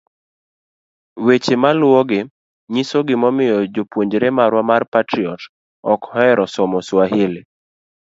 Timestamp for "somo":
6.55-6.79